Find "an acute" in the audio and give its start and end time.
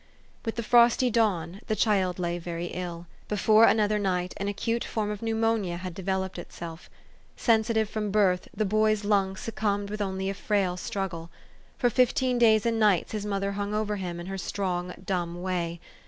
4.37-4.83